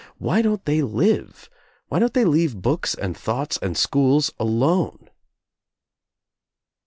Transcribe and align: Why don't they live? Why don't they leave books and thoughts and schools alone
Why 0.17 0.41
don't 0.41 0.65
they 0.65 0.81
live? 0.81 1.47
Why 1.89 1.99
don't 1.99 2.15
they 2.15 2.25
leave 2.25 2.59
books 2.59 2.95
and 2.95 3.15
thoughts 3.15 3.59
and 3.61 3.77
schools 3.77 4.33
alone 4.39 5.11